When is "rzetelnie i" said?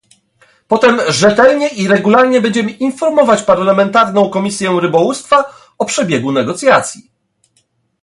1.07-1.87